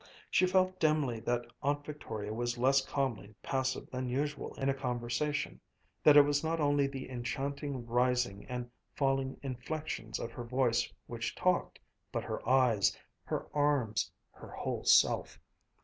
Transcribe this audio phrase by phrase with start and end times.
[0.31, 5.59] She felt dimly that Aunt Victoria was less calmly passive than usual in a conversation,
[6.01, 11.35] that it was not only the enchanting rising and falling inflections of her voice which
[11.35, 11.77] talked,
[12.11, 15.37] but her eyes, her arms, her whole self.